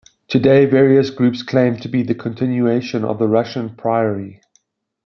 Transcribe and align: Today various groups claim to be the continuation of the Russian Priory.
Today 0.27 0.65
various 0.65 1.11
groups 1.11 1.43
claim 1.43 1.77
to 1.77 1.87
be 1.87 2.01
the 2.01 2.15
continuation 2.15 3.05
of 3.05 3.19
the 3.19 3.27
Russian 3.27 3.75
Priory. 3.75 4.41